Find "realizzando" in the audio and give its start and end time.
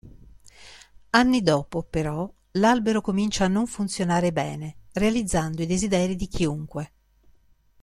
4.93-5.61